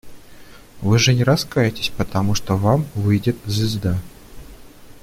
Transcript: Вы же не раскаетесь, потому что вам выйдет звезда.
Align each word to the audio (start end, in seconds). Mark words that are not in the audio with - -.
Вы 0.81 0.97
же 0.97 1.13
не 1.13 1.23
раскаетесь, 1.23 1.91
потому 1.95 2.33
что 2.33 2.57
вам 2.57 2.87
выйдет 2.95 3.37
звезда. 3.45 3.99